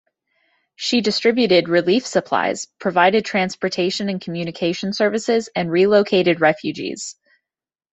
She 0.75 1.01
distributed 1.01 1.69
relief 1.69 2.07
supplies, 2.07 2.65
provided 2.79 3.23
transportation 3.23 4.09
and 4.09 4.19
communication 4.19 4.93
services 4.93 5.47
and 5.55 5.69
relocated 5.69 6.41
refugees. 6.41 7.15